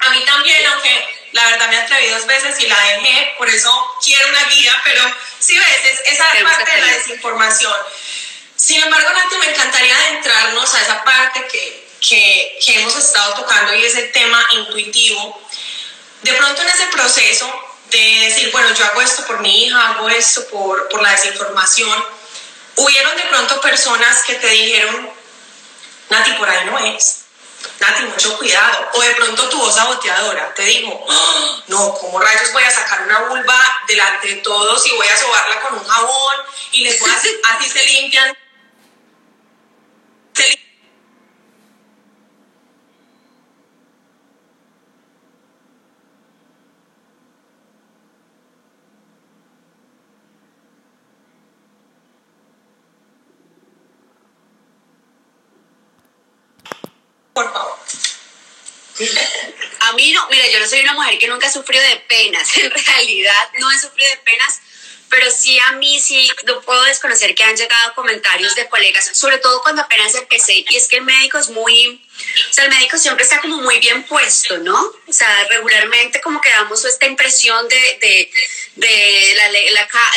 [0.00, 3.70] A mí también, aunque la verdad me atreví dos veces y la dejé, por eso
[4.04, 5.02] quiero una guía, pero
[5.38, 7.74] sí ves, esa parte de la desinformación.
[8.56, 13.74] Sin embargo, Nati, me encantaría adentrarnos a esa parte que, que, que hemos estado tocando
[13.74, 15.43] y es el tema intuitivo
[16.24, 17.52] de pronto en ese proceso
[17.90, 22.04] de decir, bueno, yo hago esto por mi hija, hago esto por, por la desinformación,
[22.76, 25.10] hubieron de pronto personas que te dijeron,
[26.08, 27.24] Nati, por ahí no es.
[27.78, 28.90] Nati, mucho cuidado.
[28.94, 31.62] O de pronto tu voz saboteadora te dijo, ¡Ah!
[31.68, 35.60] no, ¿cómo rayos voy a sacar una vulva delante de todos y voy a sobarla
[35.60, 36.36] con un jabón
[36.72, 38.36] y les voy a así se limpian?
[57.34, 57.78] Por favor.
[59.80, 62.48] A mí no, mira, yo no soy una mujer que nunca ha sufrido de penas,
[62.56, 64.60] en realidad no he sufrido de penas,
[65.08, 69.38] pero sí a mí sí no puedo desconocer que han llegado comentarios de colegas, sobre
[69.38, 72.04] todo cuando apenas empecé, y es que el médico es muy,
[72.50, 74.80] o sea, el médico siempre está como muy bien puesto, ¿no?
[75.06, 78.30] O sea, regularmente como que damos esta impresión de, de,
[78.76, 79.60] de la, la,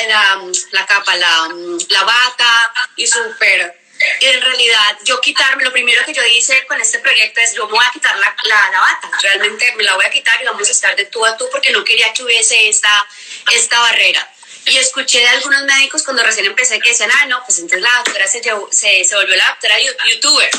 [0.08, 1.50] la, la, capa, la,
[1.90, 3.87] la bata, y súper
[4.20, 7.66] Y en realidad yo quitarme, lo primero que yo hice con este proyecto es yo
[7.66, 10.46] me voy a quitar la, la, la, bata, realmente me la voy a quitar y
[10.46, 13.08] vamos a estar de tú a tú porque no quería que hubiese esta,
[13.52, 14.32] esta barrera.
[14.66, 17.96] Y escuché de algunos médicos cuando recién empecé que decían, ah, no, pues entonces la
[18.04, 20.50] doctora se, se, se volvió la doctora youtuber,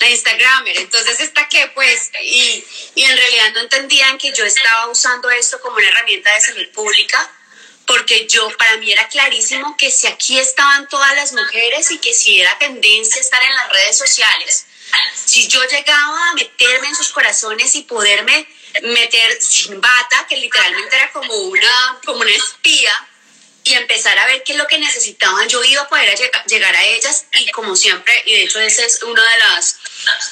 [0.00, 0.76] la instagramer.
[0.78, 1.70] Entonces, ¿está qué?
[1.72, 2.64] Pues, y,
[2.96, 6.68] y en realidad no entendían que yo estaba usando esto como una herramienta de salud
[6.72, 7.30] pública
[7.86, 12.14] porque yo, para mí era clarísimo que si aquí estaban todas las mujeres y que
[12.14, 14.66] si era tendencia estar en las redes sociales,
[15.24, 18.46] si yo llegaba a meterme en sus corazones y poderme
[18.82, 23.08] meter sin bata, que literalmente era como una, como una espía,
[23.64, 26.84] y empezar a ver qué es lo que necesitaban, yo iba a poder llegar a
[26.84, 29.76] ellas y como siempre, y de hecho esa es una de las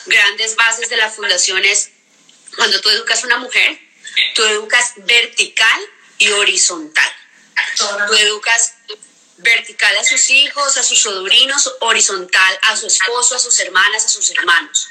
[0.07, 1.91] grandes bases de la fundación es
[2.57, 3.79] cuando tú educas a una mujer,
[4.35, 5.81] tú educas vertical
[6.19, 7.20] y horizontal.
[7.77, 8.75] Tú educas
[9.43, 14.09] vertical a sus hijos, a sus sobrinos, horizontal a su esposo, a sus hermanas, a
[14.09, 14.89] sus hermanos.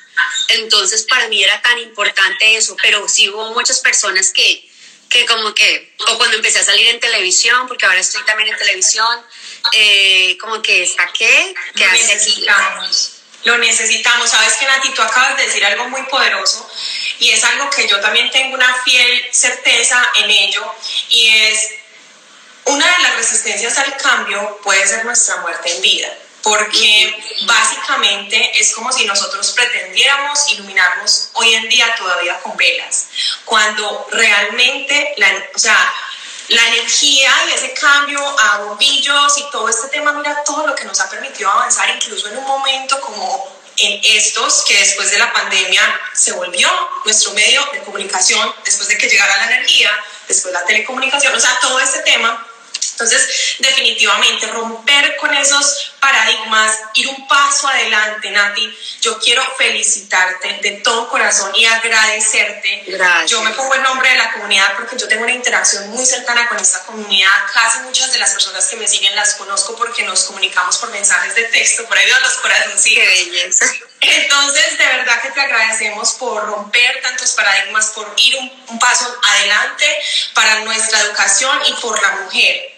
[0.50, 4.70] Entonces para mí era tan importante eso, pero sí hubo muchas personas que,
[5.10, 8.58] que como que, o cuando empecé a salir en televisión, porque ahora estoy también en
[8.58, 9.26] televisión,
[9.74, 13.12] eh, como que está qué, que Lo necesitamos.
[13.44, 14.30] Lo necesitamos.
[14.30, 16.70] Sabes que Nati, tú acabas de decir algo muy poderoso
[17.20, 20.74] y es algo que yo también tengo una fiel certeza en ello
[21.08, 21.79] y es
[22.66, 26.08] una de las resistencias al cambio puede ser nuestra muerte en vida,
[26.44, 33.08] porque básicamente es como si nosotros pretendiéramos iluminarnos hoy en día todavía con velas,
[33.46, 35.94] cuando realmente la, o sea,
[36.50, 40.86] la energía y ese cambio a bombillos y todo este tema, mira todo lo que
[40.86, 45.32] nos ha permitido avanzar, incluso en un momento como en estos que después de la
[45.32, 45.82] pandemia
[46.14, 46.70] se volvió
[47.06, 49.90] nuestro medio de comunicación, después de que llegara la energía,
[50.28, 52.46] después la telecomunicación, o sea, todo este tema
[53.00, 58.78] entonces, definitivamente, romper con esos paradigmas, ir un paso adelante, Nati.
[59.00, 62.84] Yo quiero felicitarte de todo corazón y agradecerte.
[62.88, 63.32] Gracias.
[63.32, 66.50] Yo me pongo el nombre de la comunidad porque yo tengo una interacción muy cercana
[66.50, 67.32] con esta comunidad.
[67.54, 71.36] Casi muchas de las personas que me siguen las conozco porque nos comunicamos por mensajes
[71.36, 73.02] de texto, por ahí veo los corazoncitos.
[73.02, 73.66] Qué belleza.
[74.02, 79.18] Entonces, de verdad que te agradecemos por romper tantos paradigmas, por ir un, un paso
[79.24, 79.86] adelante
[80.34, 82.69] para nuestra educación y por la mujer.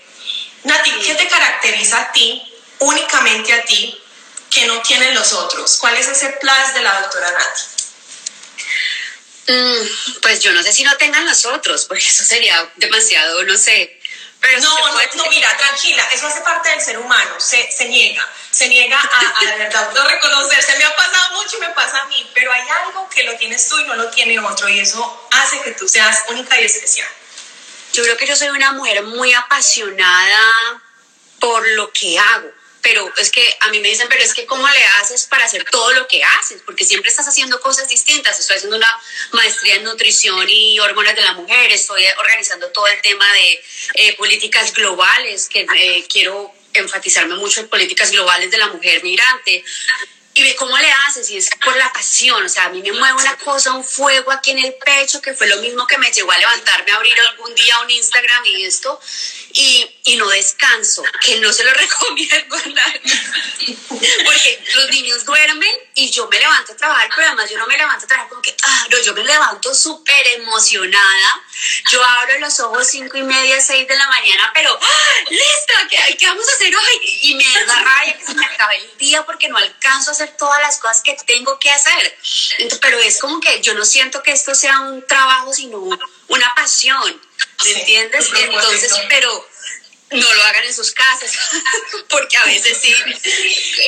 [0.63, 2.41] Nati, ¿qué te caracteriza a ti,
[2.79, 3.99] únicamente a ti,
[4.49, 5.77] que no tienen los otros?
[5.77, 7.61] ¿Cuál es ese plus de la doctora Nati?
[9.47, 13.57] Mm, pues yo no sé si no tengan los otros, porque eso sería demasiado, no
[13.57, 13.99] sé.
[14.39, 18.27] Pero no, no, no, mira, tranquila, eso hace parte del ser humano, se, se niega,
[18.49, 20.77] se niega a, a la verdad no reconocerse.
[20.77, 23.67] Me ha pasado mucho y me pasa a mí, pero hay algo que lo tienes
[23.67, 27.07] tú y no lo tiene otro, y eso hace que tú seas única y especial.
[27.93, 30.81] Yo creo que yo soy una mujer muy apasionada
[31.39, 32.51] por lo que hago.
[32.81, 35.63] Pero es que a mí me dicen, pero es que ¿cómo le haces para hacer
[35.69, 36.63] todo lo que haces?
[36.65, 38.39] Porque siempre estás haciendo cosas distintas.
[38.39, 39.01] Estoy haciendo una
[39.33, 43.63] maestría en nutrición y hormonas de la mujer, estoy organizando todo el tema de
[43.95, 49.63] eh, políticas globales, que eh, quiero enfatizarme mucho en políticas globales de la mujer migrante
[50.33, 52.91] y ve cómo le haces y es por la pasión, o sea, a mí me
[52.93, 56.11] mueve una cosa, un fuego aquí en el pecho, que fue lo mismo que me
[56.11, 58.99] llevó a levantarme a abrir algún día un Instagram y esto,
[59.53, 62.57] y, y no descanso, que no se lo recomiendo
[64.25, 67.77] porque los niños duermen y yo me levanto a trabajar, pero además yo no me
[67.77, 71.43] levanto a trabajar como que, ah, no, yo me levanto súper emocionada,
[71.89, 76.25] yo abro los ojos cinco y media, seis de la mañana, pero, ¡ah, ¿qué, ¿qué
[76.27, 77.19] vamos a hacer hoy?
[77.23, 80.35] Y me da rabia que se me acabe el día porque no alcanzo a hacer
[80.37, 82.17] todas las cosas que tengo que hacer.
[82.81, 85.79] Pero es como que yo no siento que esto sea un trabajo, sino
[86.31, 87.21] una pasión,
[87.63, 88.29] ¿me Sí, entiendes?
[88.35, 89.49] Entonces, pero
[90.11, 91.31] no lo hagan en sus casas,
[92.09, 92.93] porque a veces sí,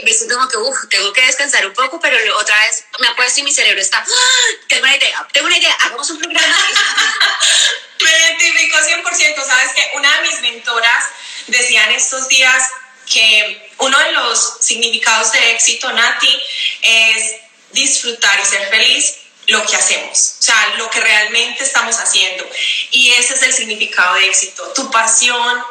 [0.04, 3.42] me siento como que, uff, tengo que descansar un poco, pero otra vez me apuesto
[3.42, 6.58] y mi cerebro está, "Ah, tengo una idea, tengo una idea, hagamos un programa.
[8.04, 9.46] Me identifico 100%.
[9.46, 11.06] Sabes que una de mis mentoras
[11.48, 12.62] decía en estos días
[13.10, 16.42] que uno de los significados de éxito, Nati,
[16.82, 17.36] es
[17.72, 19.14] disfrutar y ser feliz
[19.54, 22.46] lo que hacemos, o sea, lo que realmente estamos haciendo.
[22.92, 25.64] Y ese es el significado de éxito, tu pasión,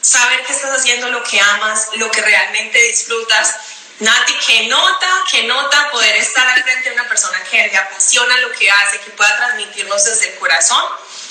[0.00, 3.54] saber que estás haciendo lo que amas, lo que realmente disfrutas.
[3.98, 8.36] Nati, que nota, que nota poder estar al frente de una persona que le apasiona
[8.38, 10.84] lo que hace, que pueda transmitirnos desde el corazón.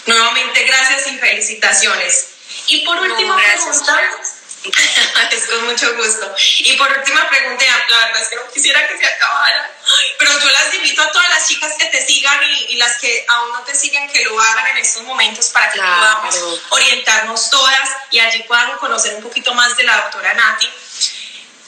[0.08, 2.28] Nuevamente, gracias y felicitaciones.
[2.68, 3.84] Y por última gracias.
[3.84, 4.02] pregunta,
[5.32, 6.36] es con mucho gusto.
[6.60, 9.72] Y por última pregunta, la verdad es que no quisiera que se acabara,
[10.18, 13.26] pero yo las invito a todas las chicas que te sigan y, y las que
[13.30, 16.20] aún no te siguen, que lo hagan en estos momentos para que Claro.
[16.22, 20.70] podamos orientarnos todas y allí puedan conocer un poquito más de la doctora Nati.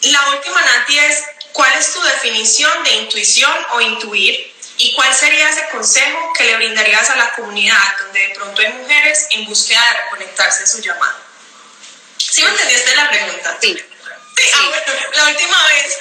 [0.04, 1.24] La última, Nati, es
[1.58, 4.54] ¿Cuál es tu definición de intuición o intuir?
[4.78, 8.74] ¿Y cuál sería ese consejo que le brindarías a la comunidad donde de pronto hay
[8.74, 11.18] mujeres en búsqueda de reconectarse a su llamado?
[12.30, 13.58] ¿Sí me entendiste la pregunta?
[13.62, 13.78] Sí.
[14.38, 15.98] Sí, ah, bueno, la última vez,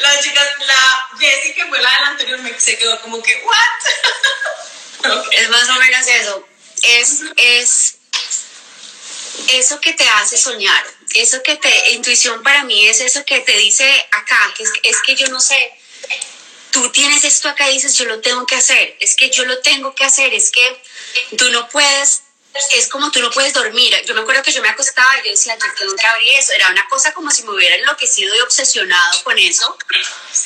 [0.00, 5.12] las chicas, la Jessie que fue la del anterior, me se quedó como que, ¿what?
[5.32, 6.48] Es más o menos eso.
[6.82, 7.96] Es, es
[9.48, 10.84] eso que te hace soñar,
[11.14, 14.96] eso que te, intuición para mí es eso que te dice acá, que es, es
[15.02, 15.72] que yo no sé,
[16.72, 19.60] tú tienes esto acá y dices, yo lo tengo que hacer, es que yo lo
[19.60, 20.82] tengo que hacer, es que
[21.36, 22.22] tú no puedes
[22.72, 23.94] es como tú no puedes dormir.
[24.06, 26.52] Yo me acuerdo que yo me acostaba y yo decía, yo que abrir eso.
[26.52, 29.76] Era una cosa como si me hubiera enloquecido y obsesionado con eso.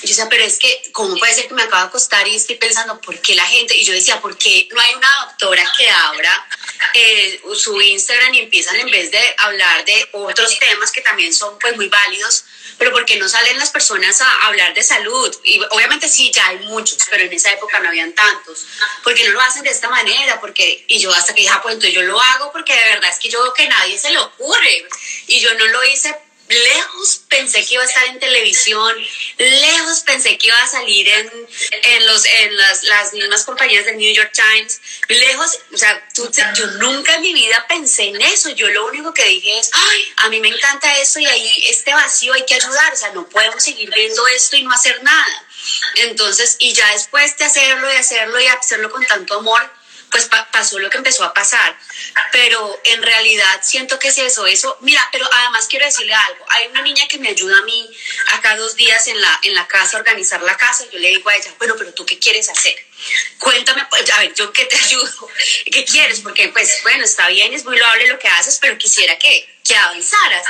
[0.02, 2.36] Y yo decía, pero es que, ¿cómo puede ser que me acabo de acostar y
[2.36, 3.76] estoy pensando, ¿por qué la gente?
[3.76, 6.48] Y yo decía, ¿por qué no hay una doctora que abra
[6.94, 11.58] eh, su Instagram y empiezan en vez de hablar de otros temas que también son
[11.58, 12.44] pues muy válidos?
[12.80, 15.36] pero ¿por qué no salen las personas a hablar de salud?
[15.44, 18.64] Y obviamente sí, ya hay muchos, pero en esa época no habían tantos.
[19.04, 20.40] ¿Por qué no lo hacen de esta manera?
[20.40, 23.10] Porque, y yo hasta que dije, ah, pues entonces yo lo hago porque de verdad
[23.10, 24.88] es que yo veo que nadie se le ocurre.
[25.26, 26.16] Y yo no lo hice
[26.50, 28.94] lejos pensé que iba a estar en televisión,
[29.38, 31.48] lejos pensé que iba a salir en,
[31.82, 36.08] en, los, en las, las mismas compañías del New York Times, lejos, o sea,
[36.54, 40.12] yo nunca en mi vida pensé en eso, yo lo único que dije es, ay,
[40.16, 43.28] a mí me encanta esto y ahí este vacío hay que ayudar, o sea, no
[43.28, 45.46] podemos seguir viendo esto y no hacer nada.
[45.96, 49.79] Entonces, y ya después de hacerlo y hacerlo y hacerlo con tanto amor,
[50.10, 51.76] pues pasó lo que empezó a pasar.
[52.32, 56.66] Pero en realidad siento que es eso, eso, mira, pero además quiero decirle algo, hay
[56.68, 57.88] una niña que me ayuda a mí
[58.32, 61.28] acá dos días en la, en la casa, a organizar la casa, yo le digo
[61.28, 62.74] a ella, bueno, pero tú qué quieres hacer?
[63.38, 65.28] Cuéntame, pues, a ver, yo qué te ayudo,
[65.70, 66.20] ¿qué quieres?
[66.20, 69.76] Porque pues bueno, está bien, es muy loable lo que haces, pero quisiera que, que
[69.76, 70.44] avanzaras.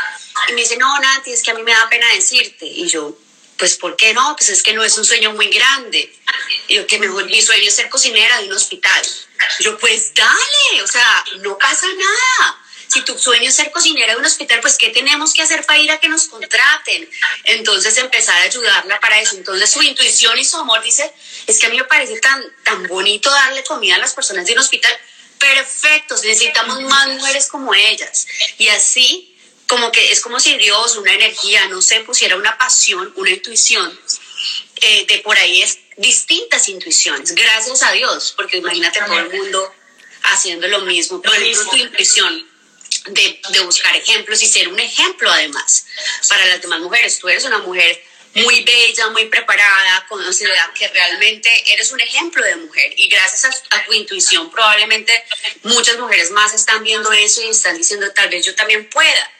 [0.48, 2.66] Y me dice, no, Nati, es que a mí me da pena decirte.
[2.66, 3.16] Y yo,
[3.60, 4.34] pues ¿por qué no?
[4.36, 6.12] Pues es que no es un sueño muy grande.
[6.68, 9.02] Yo que mejor mi sueño es ser cocinera de un hospital.
[9.60, 12.58] Yo pues dale, o sea, no pasa nada.
[12.88, 15.78] Si tu sueño es ser cocinera de un hospital, pues ¿qué tenemos que hacer para
[15.78, 17.08] ir a que nos contraten?
[17.44, 19.36] Entonces empezar a ayudarla para eso.
[19.36, 21.12] Entonces su intuición y su amor dice,
[21.46, 24.54] es que a mí me parece tan, tan bonito darle comida a las personas de
[24.54, 24.92] un hospital.
[25.38, 28.26] Perfectos, necesitamos más mujeres como ellas.
[28.58, 29.38] Y así
[29.68, 34.00] como que es como si Dios, una energía, no sé, pusiera una pasión, una intuición,
[34.80, 39.74] eh, de por ahí es distintas intuiciones, gracias a Dios, porque imagínate todo el mundo
[40.22, 42.48] haciendo lo mismo, por ejemplo, tu intuición
[43.06, 45.86] de, de buscar ejemplos y ser un ejemplo además
[46.28, 47.18] para las demás mujeres.
[47.18, 48.02] Tú eres una mujer
[48.34, 53.76] muy bella, muy preparada, conocida, que realmente eres un ejemplo de mujer y gracias a,
[53.76, 55.12] a, tu intuición probablemente
[55.64, 59.30] muchas mujeres más están viendo eso y están diciendo tal vez yo también pueda.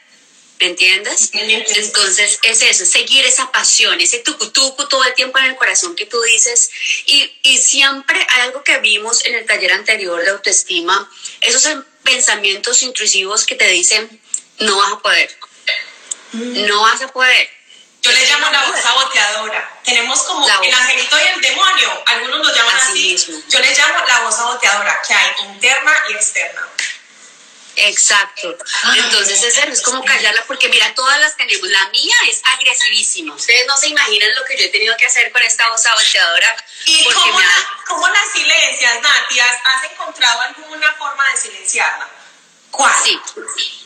[0.61, 1.31] ¿Me entiendes?
[1.33, 6.05] Entonces es eso, seguir esa pasión, ese tucutucu todo el tiempo en el corazón que
[6.05, 6.71] tú dices.
[7.07, 11.67] Y, y siempre hay algo que vimos en el taller anterior de autoestima, esos
[12.03, 14.21] pensamientos intrusivos que te dicen,
[14.59, 15.39] no vas a poder,
[16.33, 16.67] mm.
[16.67, 17.49] no vas a poder.
[18.03, 19.81] Yo le llamo la voz saboteadora.
[19.85, 23.15] Tenemos como el angelito y el demonio, algunos lo llaman así.
[23.15, 23.45] así.
[23.49, 26.69] Yo le llamo la voz saboteadora, que hay interna y externa.
[27.77, 28.57] Exacto.
[28.97, 31.69] Entonces ese es como callarla porque mira, todas las tenemos.
[31.69, 33.35] La mía es agresivísima.
[33.35, 36.57] Ustedes no se imaginan lo que yo he tenido que hacer con esta voz saboteadora.
[36.87, 39.41] ¿Y cómo, la, la silencias, Nati?
[39.41, 42.09] ¿Has, encontrado alguna forma de silenciarla?
[42.71, 42.95] ¿Cuál?
[43.05, 43.19] Sí.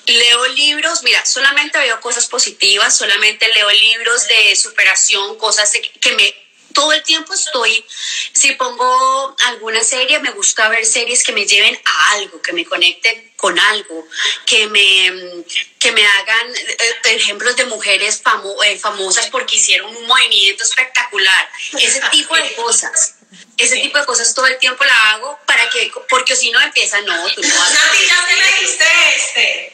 [0.06, 6.43] Leo libros, mira, solamente veo cosas positivas, solamente leo libros de superación, cosas que me
[6.74, 7.84] todo el tiempo estoy,
[8.32, 12.66] si pongo alguna serie, me gusta ver series que me lleven a algo, que me
[12.66, 14.06] conecten con algo,
[14.44, 15.44] que me,
[15.78, 18.22] que me hagan eh, ejemplos de mujeres
[18.64, 23.14] eh, famosas porque hicieron un movimiento espectacular, ese tipo de cosas.
[23.56, 27.00] Ese tipo de cosas todo el tiempo la hago para que, porque si no empieza,
[27.02, 28.84] no, tú no vas ya te leíste
[29.16, 29.72] este.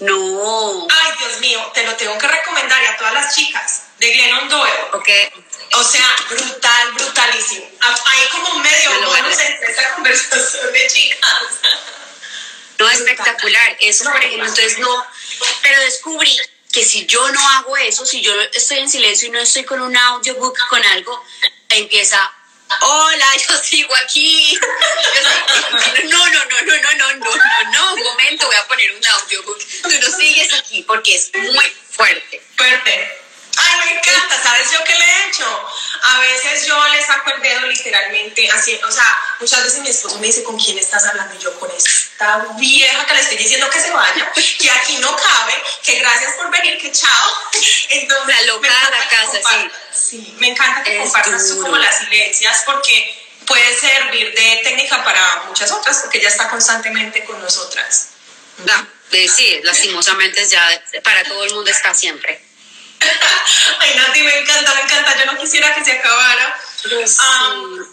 [0.00, 0.88] No.
[0.90, 4.82] Ay, Dios mío, te lo tengo que recomendar a todas las chicas de Glennon Doyle.
[4.94, 5.08] Ok.
[5.74, 7.70] O sea, brutal, brutalísimo.
[7.80, 11.32] Hay como medio bonus entre esta conversación de chicas.
[12.78, 13.76] No, espectacular.
[13.80, 15.06] Eso, por ejemplo, entonces no.
[15.62, 16.36] Pero descubrí
[16.72, 19.80] que si yo no hago eso, si yo estoy en silencio y no estoy con
[19.80, 21.24] un audiobook, con algo,
[21.68, 22.32] empieza
[22.80, 24.58] hola, yo sigo aquí.
[26.04, 29.06] No, no, no, no, no, no, no, no, no, un momento, voy a poner un
[29.06, 29.58] audiobook.
[29.82, 32.42] Tú no sigues aquí porque es muy fuerte.
[32.56, 33.21] Fuerte.
[33.56, 35.68] Ay, me encanta, ¿sabes yo qué le he hecho?
[36.02, 39.04] A veces yo le saco el dedo literalmente, así, o sea,
[39.40, 41.34] muchas veces mi esposo me dice, ¿con quién estás hablando?
[41.34, 45.14] Y yo con esta vieja que le estoy diciendo que se vaya, que aquí no
[45.14, 47.32] cabe, que gracias por venir, que chao.
[47.90, 50.34] Entonces, la loca de la casa, sí.
[50.38, 55.70] me encanta que compartas tú como las silencias porque puede servir de técnica para muchas
[55.72, 58.08] otras, porque ella está constantemente con nosotras.
[58.64, 62.51] No, sí, lastimosamente ya para todo el mundo está siempre.
[63.78, 65.18] Ay, Nati, me encanta, me encanta.
[65.18, 66.58] Yo no quisiera que se acabara.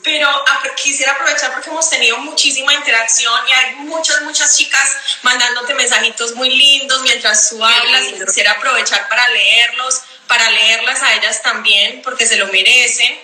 [0.04, 0.44] pero
[0.82, 6.50] quisiera aprovechar porque hemos tenido muchísima interacción y hay muchas, muchas chicas mandándote mensajitos muy
[6.50, 12.26] lindos mientras tú hablas y quisiera aprovechar para leerlos, para leerlas a ellas también porque
[12.26, 13.20] se lo merecen.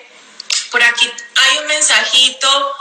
[0.71, 2.75] Por aquí hay un mensajito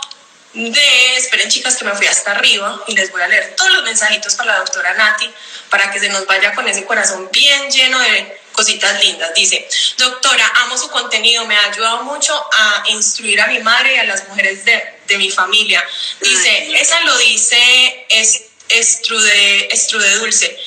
[0.55, 3.85] de, esperen chicas que me fui hasta arriba y les voy a leer todos los
[3.85, 5.33] mensajitos para la doctora Nati
[5.69, 9.35] para que se nos vaya con ese corazón bien lleno de cositas lindas.
[9.35, 13.99] Dice, doctora, amo su contenido, me ha ayudado mucho a instruir a mi madre y
[13.99, 15.85] a las mujeres de, de mi familia.
[16.21, 20.59] Dice, esa lo dice es, Estrude, Estrude Dulce.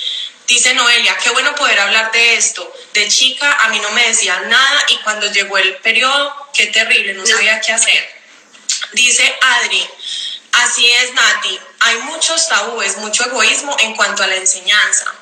[0.48, 2.72] Dice Noelia, qué bueno poder hablar de esto.
[2.94, 7.16] De chica a mí no me decía nada y cuando llegó el periodo, qué terrible,
[7.16, 8.18] no sabía qué hacer.
[8.94, 9.86] Dice Adri,
[10.54, 15.14] así es Nati, hay muchos tabúes, mucho egoísmo en cuanto a la enseñanza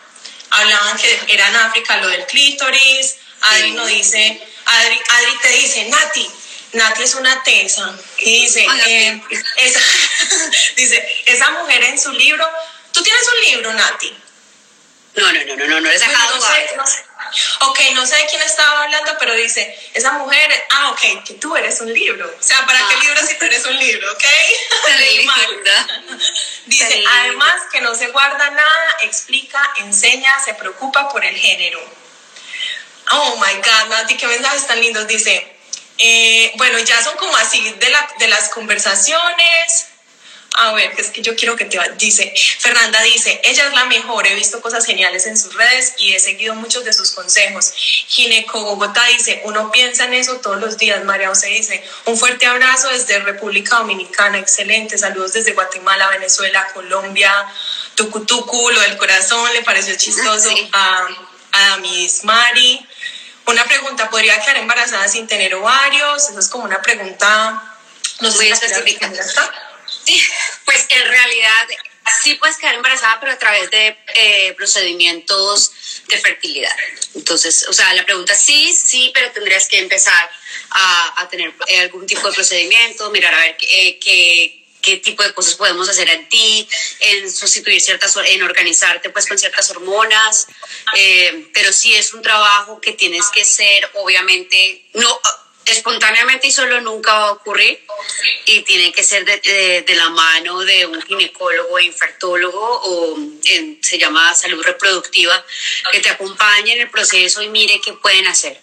[0.56, 5.86] hablaban que era en África lo del clítoris, Adri no dice, Adri, Adri te dice,
[5.86, 6.30] Nati,
[6.74, 9.22] Nati es una tesa, y dice, eh,
[9.58, 9.80] esa,
[10.76, 12.48] dice, esa mujer en su libro,
[12.92, 14.18] tú tienes un libro, Nati.
[15.16, 16.36] No, no, no, no, no, no he sacado.
[16.36, 16.42] no
[16.88, 17.06] sé,
[17.62, 21.56] Ok, no sé de quién estaba hablando, pero dice, esa mujer, ah, ok, que tú
[21.56, 22.28] eres un libro.
[22.28, 23.04] O sea, ¿para qué ah.
[23.04, 24.24] libro si tú eres un libro, ok?
[26.66, 31.80] dice, además que no se guarda nada, explica, enseña, se preocupa por el género.
[33.12, 35.08] Oh my God, Nati, qué mensajes tan lindos.
[35.08, 35.56] Dice,
[35.98, 39.88] eh, bueno, ya son como así de, la, de las conversaciones
[40.58, 44.26] a ver, es que yo quiero que te dice, Fernanda dice, ella es la mejor,
[44.26, 47.74] he visto cosas geniales en sus redes y he seguido muchos de sus consejos.
[48.08, 51.04] Gineco Bogotá dice, uno piensa en eso todos los días.
[51.04, 57.34] María José dice, un fuerte abrazo desde República Dominicana, excelente, saludos desde Guatemala, Venezuela, Colombia,
[57.96, 61.08] Tucutucu, lo del corazón, le pareció chistoso a,
[61.52, 62.88] a Miss Mari.
[63.48, 66.30] Una pregunta, ¿podría quedar embarazada sin tener ovarios?
[66.30, 67.78] Esa es como una pregunta,
[68.22, 69.12] no sé si específica.
[70.66, 71.68] Pues en realidad
[72.24, 75.72] sí puedes quedar embarazada, pero a través de eh, procedimientos
[76.08, 76.76] de fertilidad.
[77.16, 80.30] Entonces, o sea, la pregunta sí, sí, pero tendrías que empezar
[80.72, 85.34] a, tener eh, algún tipo de procedimiento, mirar a ver eh, qué, qué tipo de
[85.34, 86.68] cosas podemos hacer en ti,
[87.00, 90.48] en sustituir ciertas, en organizarte pues con ciertas hormonas,
[91.54, 95.20] pero sí es un trabajo que tienes que ser, obviamente, no
[95.66, 97.86] espontáneamente y solo nunca va a ocurrir
[98.46, 103.18] y tiene que ser de, la mano de un ginecólogo, infertólogo o
[103.82, 105.44] se llama salud reproductiva
[105.92, 108.62] que te acompañe en el proceso y mire qué pueden hacer.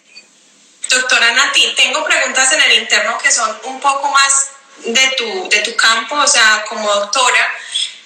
[0.89, 4.49] Doctora Nati, tengo preguntas en el interno que son un poco más
[4.85, 7.51] de tu, de tu campo, o sea, como doctora.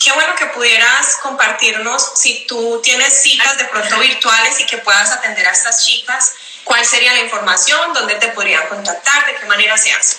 [0.04, 5.12] Qué bueno que pudieras compartirnos si tú tienes citas de pronto virtuales y que puedas
[5.12, 6.34] atender a estas chicas
[6.68, 10.18] cuál sería la información, dónde te podrían contactar, de qué manera se hace.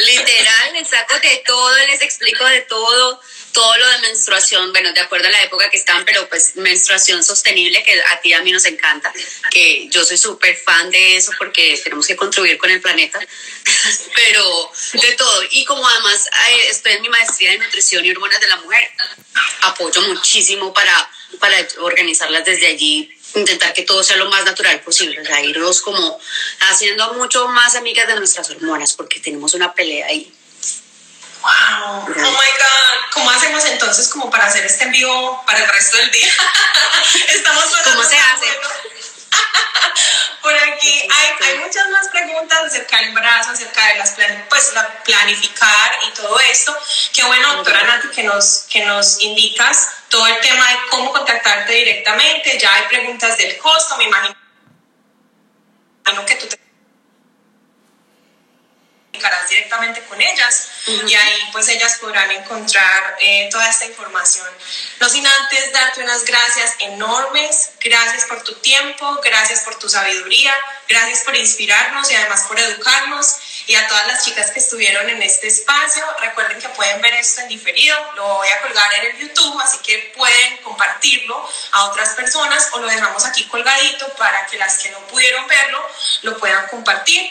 [0.00, 3.22] Literal, les saco de todo, les explico de todo
[3.52, 7.22] todo lo de menstruación, bueno, de acuerdo a la época que están, pero pues menstruación
[7.22, 9.12] sostenible, que a ti y a mí nos encanta,
[9.50, 13.20] que yo soy súper fan de eso porque tenemos que contribuir con el planeta,
[14.14, 15.42] pero de todo.
[15.50, 16.28] Y como además
[16.68, 18.90] estoy en mi maestría de nutrición y hormonas de la mujer,
[19.62, 25.18] apoyo muchísimo para, para organizarlas desde allí intentar que todo sea lo más natural posible,
[25.18, 26.20] o sea, irnos como
[26.60, 30.30] haciendo mucho más amigas de nuestras hormonas, porque tenemos una pelea ahí
[31.42, 35.68] Wow, oh my God, ¿cómo hacemos entonces como para hacer este en vivo para el
[35.68, 36.32] resto del día?
[37.28, 38.46] Estamos ¿Cómo se hace?
[40.42, 44.14] Por aquí hay, hay, muchas más preguntas acerca del embarazo, acerca de las
[44.48, 46.76] pues, la planificar y todo esto.
[47.12, 51.72] Qué bueno, doctora Nati, que nos, que nos indicas todo el tema de cómo contactarte
[51.72, 52.56] directamente.
[52.58, 54.36] Ya hay preguntas del costo, me imagino
[56.26, 56.58] que tú te
[59.12, 60.68] comunicarás directamente con ellas
[61.06, 64.48] y ahí pues ellas podrán encontrar eh, toda esta información.
[65.00, 70.54] No sin antes darte unas gracias enormes, gracias por tu tiempo, gracias por tu sabiduría,
[70.88, 73.36] gracias por inspirarnos y además por educarnos
[73.66, 76.04] y a todas las chicas que estuvieron en este espacio.
[76.20, 79.76] Recuerden que pueden ver esto en diferido, lo voy a colgar en el YouTube, así
[79.84, 84.90] que pueden compartirlo a otras personas o lo dejamos aquí colgadito para que las que
[84.90, 85.86] no pudieron verlo
[86.22, 87.30] lo puedan compartir.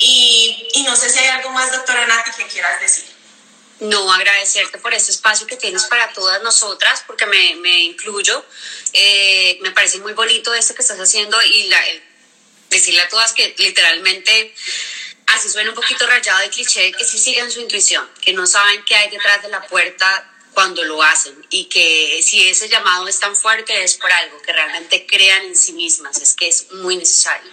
[0.00, 3.04] Y, no sé si hay algo más, doctora Nati, que quieras decir.
[3.80, 8.44] No, agradecerte por este espacio que tienes para todas nosotras, porque me, me incluyo.
[8.92, 11.70] Eh, me parece muy bonito esto que estás haciendo y
[12.70, 14.54] decirle a todas que literalmente
[15.26, 18.84] así suena un poquito rayado de cliché, que sí siguen su intuición, que no saben
[18.84, 23.20] qué hay detrás de la puerta cuando lo hacen y que si ese llamado es
[23.20, 26.96] tan fuerte es por algo, que realmente crean en sí mismas, es que es muy
[26.96, 27.50] necesario.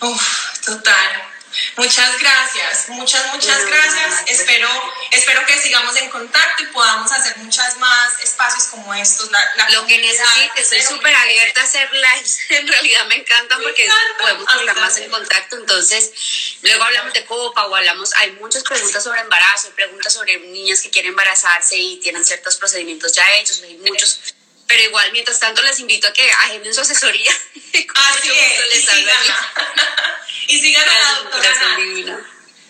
[0.00, 1.34] Uf, total.
[1.76, 4.22] Muchas gracias, muchas, muchas gracias.
[4.26, 4.68] Espero,
[5.12, 9.30] espero que sigamos en contacto y podamos hacer muchas más espacios como estos.
[9.70, 12.38] Lo que necesites, estoy súper abierta a hacer lives.
[12.50, 13.88] En realidad me encantan porque
[14.18, 15.56] podemos estar más en contacto.
[15.56, 20.80] Entonces, luego hablamos de copa o hablamos, hay muchas preguntas sobre embarazo, preguntas sobre niñas
[20.80, 24.34] que quieren embarazarse y tienen ciertos procedimientos ya hechos, hay muchos
[24.66, 27.30] pero igual, mientras tanto, les invito a que agenden su asesoría.
[27.94, 29.24] Así es, y sigan,
[30.48, 31.50] y sigan a la doctora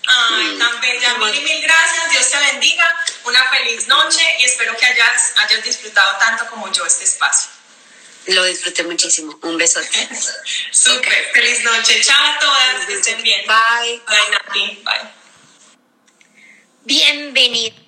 [0.06, 0.58] Ay, mm.
[0.58, 1.14] tan bella.
[1.18, 2.10] Mil y mil gracias.
[2.10, 3.04] Dios te bendiga.
[3.24, 7.50] Una feliz noche y espero que hayas, hayas disfrutado tanto como yo este espacio.
[8.26, 9.38] Lo disfruté muchísimo.
[9.42, 10.08] Un besote.
[10.70, 11.30] Súper.
[11.32, 12.00] Feliz noche.
[12.02, 12.86] Chao a todas.
[12.86, 13.46] Que estén bien.
[13.46, 14.02] Bye.
[14.06, 14.82] Bye, Nati.
[14.82, 15.10] Bye.
[16.84, 17.83] Bienvenido.